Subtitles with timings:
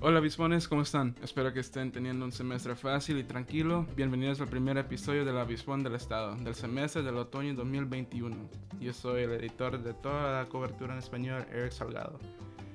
[0.00, 1.14] Hola Bispones, ¿cómo están?
[1.22, 3.86] Espero que estén teniendo un semestre fácil y tranquilo.
[3.96, 8.36] Bienvenidos al primer episodio de la Bispón del Estado, del semestre del otoño 2021.
[8.80, 12.18] Yo soy el editor de toda la cobertura en español, Eric Salgado.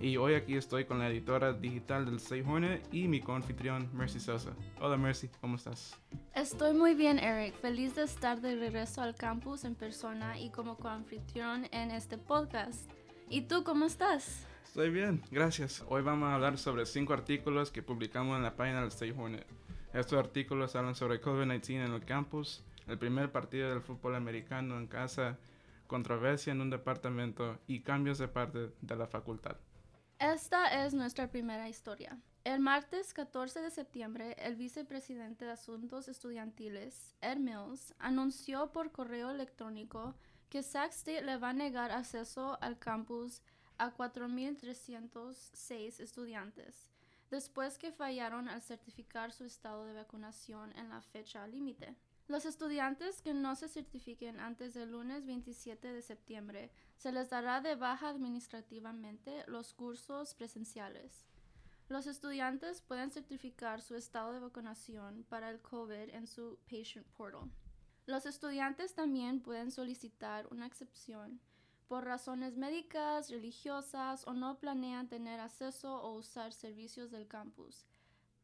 [0.00, 4.52] Y hoy aquí estoy con la editora digital del Seihornet y mi coanfitrión, Mercy Sosa.
[4.80, 5.98] Hola Mercy, ¿cómo estás?
[6.34, 7.54] Estoy muy bien, Eric.
[7.56, 12.90] Feliz de estar de regreso al campus en persona y como coanfitrión en este podcast.
[13.28, 14.46] ¿Y tú cómo estás?
[14.64, 15.84] Estoy bien, gracias.
[15.88, 19.46] Hoy vamos a hablar sobre cinco artículos que publicamos en la página del State Hornet.
[19.92, 24.86] Estos artículos hablan sobre COVID-19 en el campus, el primer partido del fútbol americano en
[24.86, 25.38] casa,
[25.86, 29.56] controversia en un departamento y cambios de parte de la facultad.
[30.20, 32.18] Esta es nuestra primera historia.
[32.44, 39.30] El martes 14 de septiembre, el vicepresidente de Asuntos Estudiantiles, Ed Mills, anunció por correo
[39.30, 40.14] electrónico
[40.48, 43.42] que Sac State le va a negar acceso al campus
[43.80, 46.90] a 4.306 estudiantes,
[47.30, 51.96] después que fallaron al certificar su estado de vacunación en la fecha límite.
[52.28, 57.62] Los estudiantes que no se certifiquen antes del lunes 27 de septiembre se les dará
[57.62, 61.24] de baja administrativamente los cursos presenciales.
[61.88, 67.50] Los estudiantes pueden certificar su estado de vacunación para el COVID en su Patient Portal.
[68.04, 71.40] Los estudiantes también pueden solicitar una excepción
[71.90, 77.84] por razones médicas, religiosas o no planean tener acceso o usar servicios del campus,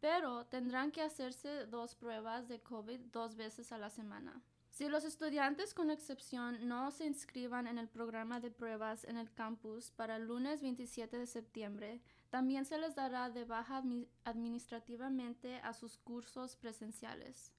[0.00, 4.42] pero tendrán que hacerse dos pruebas de COVID dos veces a la semana.
[4.70, 9.32] Si los estudiantes con excepción no se inscriban en el programa de pruebas en el
[9.32, 13.80] campus para el lunes 27 de septiembre, también se les dará de baja
[14.24, 17.52] administrativamente a sus cursos presenciales.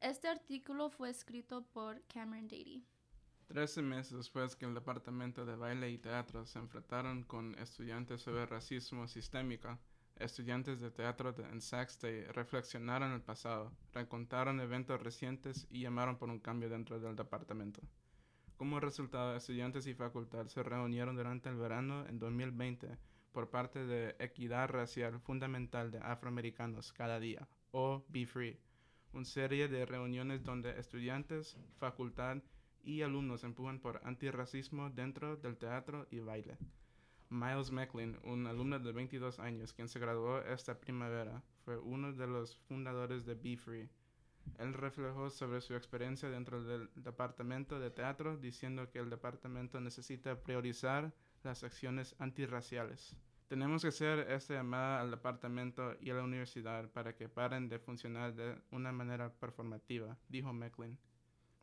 [0.00, 2.86] Este artículo fue escrito por Cameron Dady.
[3.46, 8.44] Trece meses después que el Departamento de Baile y Teatro se enfrentaron con estudiantes sobre
[8.44, 9.78] racismo sistémico,
[10.16, 16.28] estudiantes de teatro en Sac State reflexionaron el pasado, recontaron eventos recientes y llamaron por
[16.28, 17.80] un cambio dentro del departamento.
[18.56, 22.98] Como resultado, estudiantes y facultad se reunieron durante el verano en 2020
[23.30, 28.58] por parte de Equidad Racial Fundamental de Afroamericanos cada día, o Be Free,
[29.12, 32.38] una serie de reuniones donde estudiantes, facultad
[32.86, 36.56] y alumnos empujan por antirracismo dentro del teatro y baile.
[37.28, 42.28] Miles Mecklin, un alumno de 22 años quien se graduó esta primavera, fue uno de
[42.28, 43.90] los fundadores de Be Free.
[44.58, 50.40] Él reflejó sobre su experiencia dentro del departamento de teatro, diciendo que el departamento necesita
[50.40, 53.16] priorizar las acciones antirraciales.
[53.48, 57.80] Tenemos que hacer esta llamada al departamento y a la universidad para que paren de
[57.80, 60.96] funcionar de una manera performativa, dijo Mecklin.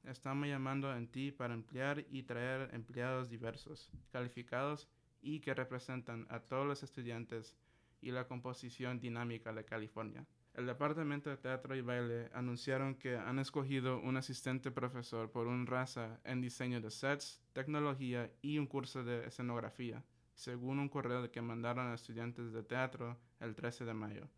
[0.03, 4.89] Estamos llamando en ti para emplear y traer empleados diversos, calificados
[5.21, 7.55] y que representan a todos los estudiantes
[8.01, 10.25] y la composición dinámica de California.
[10.53, 15.65] El Departamento de Teatro y Baile anunciaron que han escogido un asistente profesor por un
[15.65, 20.03] raza en diseño de sets, tecnología y un curso de escenografía,
[20.35, 24.29] según un correo que mandaron a estudiantes de teatro el 13 de mayo.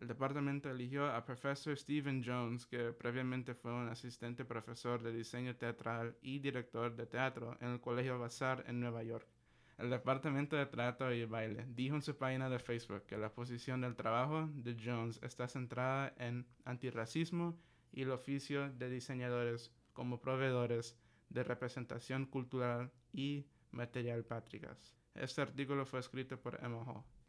[0.00, 5.54] El departamento eligió a profesor Stephen Jones, que previamente fue un asistente profesor de diseño
[5.56, 9.28] teatral y director de teatro en el Colegio Bazar en Nueva York.
[9.76, 13.82] El departamento de teatro y baile dijo en su página de Facebook que la posición
[13.82, 17.58] del trabajo de Jones está centrada en antirracismo
[17.92, 20.96] y el oficio de diseñadores como proveedores
[21.28, 24.94] de representación cultural y material patricas.
[25.14, 27.19] Este artículo fue escrito por Emma Hall.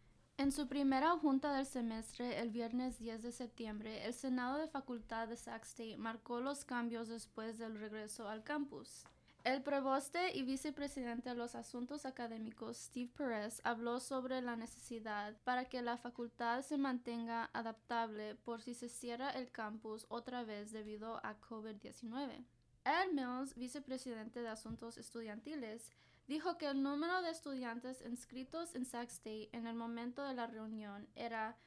[0.41, 5.27] En su primera junta del semestre, el viernes 10 de septiembre, el Senado de Facultad
[5.27, 9.03] de Sac State marcó los cambios después del regreso al campus.
[9.43, 15.65] El preboste y vicepresidente de los asuntos académicos, Steve Perez, habló sobre la necesidad para
[15.65, 21.23] que la facultad se mantenga adaptable por si se cierra el campus otra vez debido
[21.23, 22.43] a COVID-19.
[22.83, 25.91] Ed Mills, vicepresidente de asuntos estudiantiles,
[26.27, 30.47] dijo que el número de estudiantes inscritos en Sac State en el momento de la
[30.47, 31.57] reunión era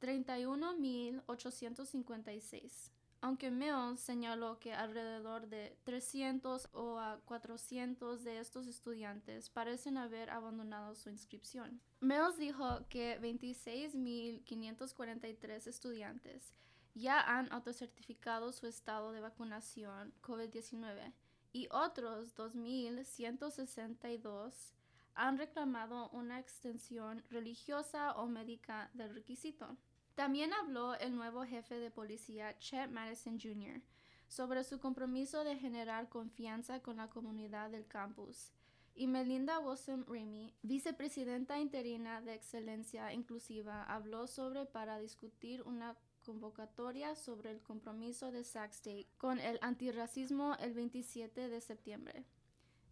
[0.00, 2.90] 31.856,
[3.20, 10.30] aunque Mills señaló que alrededor de 300 o a 400 de estos estudiantes parecen haber
[10.30, 11.80] abandonado su inscripción.
[12.00, 16.54] Mills dijo que 26.543 estudiantes
[16.94, 21.12] ya han autocertificado su estado de vacunación COVID-19
[21.54, 24.74] y otros 2.162
[25.14, 29.78] han reclamado una extensión religiosa o médica del requisito.
[30.16, 33.80] También habló el nuevo jefe de policía, Chet Madison Jr.,
[34.26, 38.50] sobre su compromiso de generar confianza con la comunidad del campus,
[38.96, 45.94] y Melinda Wilson Ramey, vicepresidenta interina de Excelencia Inclusiva, habló sobre para discutir una
[46.24, 52.24] convocatoria sobre el compromiso de Sac State con el antirracismo el 27 de septiembre.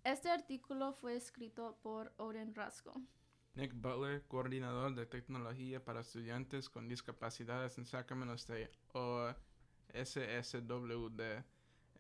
[0.05, 3.01] Este artículo fue escrito por Oren Rasco.
[3.55, 9.33] Nick Butler, coordinador de tecnología para estudiantes con discapacidades en Sacramento State, o
[9.93, 11.45] SSWD,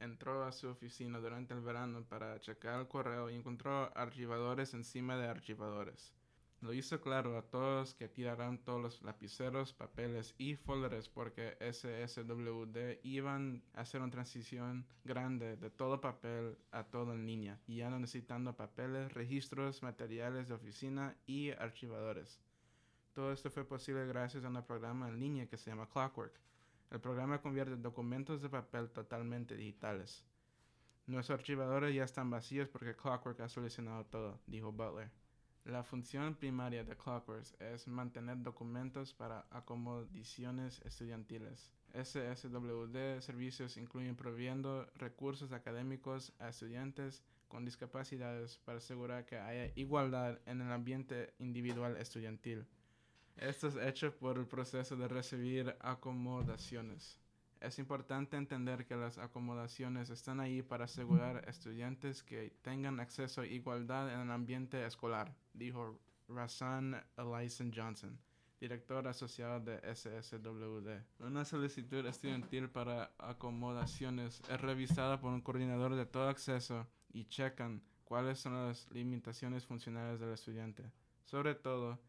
[0.00, 5.16] entró a su oficina durante el verano para checar el correo y encontró archivadores encima
[5.16, 6.12] de archivadores.
[6.62, 13.00] Lo hizo claro a todos que tirarán todos los lapiceros, papeles y folders porque SSWD
[13.02, 17.90] iban a hacer una transición grande de todo papel a todo en línea y ya
[17.90, 22.38] no necesitando papeles, registros, materiales de oficina y archivadores.
[23.12, 26.38] Todo esto fue posible gracias a un programa en línea que se llama Clockwork.
[26.92, 30.24] El programa convierte documentos de papel totalmente digitales.
[31.06, 35.21] Nuestros archivadores ya están vacíos porque Clockwork ha solucionado todo, dijo Butler.
[35.64, 41.70] La función primaria de Clockworks es mantener documentos para acomodaciones estudiantiles.
[41.94, 50.40] SSWD servicios incluyen proviendo recursos académicos a estudiantes con discapacidades para asegurar que haya igualdad
[50.46, 52.66] en el ambiente individual estudiantil.
[53.36, 57.21] Esto es hecho por el proceso de recibir acomodaciones.
[57.62, 63.46] Es importante entender que las acomodaciones están ahí para asegurar estudiantes que tengan acceso a
[63.46, 65.96] igualdad en el ambiente escolar, dijo
[66.28, 68.18] Rasan Elyson Johnson,
[68.60, 71.24] director asociado de SSWD.
[71.24, 77.80] Una solicitud estudiantil para acomodaciones es revisada por un coordinador de todo acceso y checan
[78.04, 80.90] cuáles son las limitaciones funcionales del estudiante.
[81.26, 82.00] Sobre todo,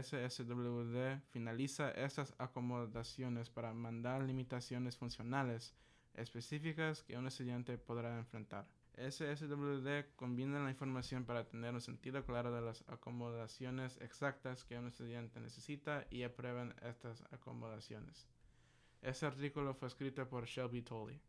[0.00, 5.74] SSWD finaliza estas acomodaciones para mandar limitaciones funcionales
[6.14, 8.66] específicas que un estudiante podrá enfrentar.
[8.96, 14.88] SSWD combina la información para tener un sentido claro de las acomodaciones exactas que un
[14.88, 18.28] estudiante necesita y aprueban estas acomodaciones.
[19.00, 21.20] Este artículo fue escrito por Shelby Tolley.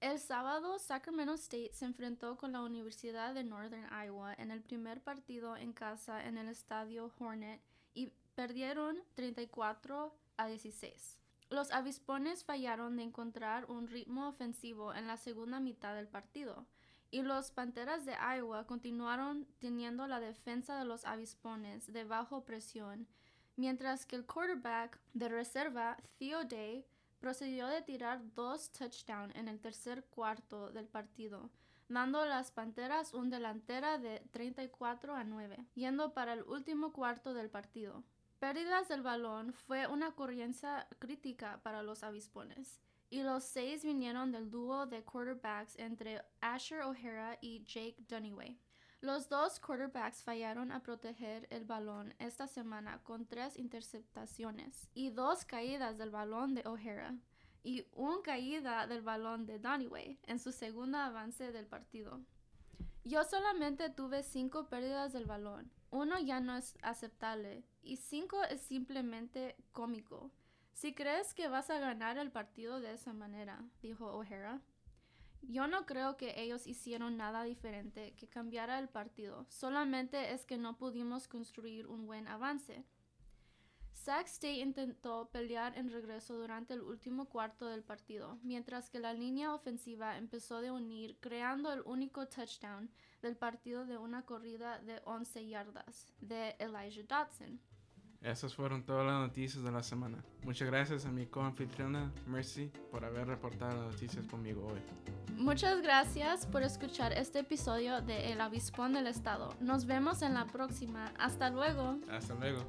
[0.00, 5.02] El sábado, Sacramento State se enfrentó con la Universidad de Northern Iowa en el primer
[5.02, 7.62] partido en casa en el estadio Hornet
[8.34, 11.18] perdieron 34 a 16.
[11.50, 16.66] Los avispones fallaron de encontrar un ritmo ofensivo en la segunda mitad del partido,
[17.10, 23.06] y los Panteras de Iowa continuaron teniendo la defensa de los avispones de bajo presión,
[23.56, 26.84] mientras que el quarterback de reserva, Theo Day,
[27.20, 31.50] procedió de tirar dos touchdowns en el tercer cuarto del partido,
[31.88, 37.32] dando a las Panteras un delantera de 34 a 9, yendo para el último cuarto
[37.32, 38.02] del partido.
[38.44, 44.50] Pérdidas del balón fue una ocurrencia crítica para los avispones, y los seis vinieron del
[44.50, 48.60] dúo de quarterbacks entre Asher O'Hara y Jake Dunniway.
[49.00, 55.46] Los dos quarterbacks fallaron a proteger el balón esta semana con tres interceptaciones y dos
[55.46, 57.16] caídas del balón de O'Hara
[57.62, 62.20] y una caída del balón de Dunniway en su segundo avance del partido.
[63.04, 65.70] Yo solamente tuve cinco pérdidas del balón.
[65.94, 70.32] Uno ya no es aceptable y cinco es simplemente cómico.
[70.72, 74.60] Si crees que vas a ganar el partido de esa manera, dijo O'Hara.
[75.42, 80.58] Yo no creo que ellos hicieron nada diferente que cambiara el partido, solamente es que
[80.58, 82.84] no pudimos construir un buen avance.
[83.94, 89.14] Sac State intentó pelear en regreso durante el último cuarto del partido, mientras que la
[89.14, 92.90] línea ofensiva empezó de unir, creando el único touchdown
[93.22, 97.60] del partido de una corrida de 11 yardas de Elijah Dodson.
[98.20, 100.24] Esas fueron todas las noticias de la semana.
[100.42, 104.80] Muchas gracias a mi coanfitriona Mercy por haber reportado las noticias conmigo hoy.
[105.36, 109.54] Muchas gracias por escuchar este episodio de El Avispón del Estado.
[109.60, 111.12] Nos vemos en la próxima.
[111.18, 111.98] Hasta luego.
[112.10, 112.64] Hasta luego.